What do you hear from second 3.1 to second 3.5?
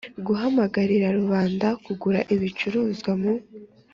mu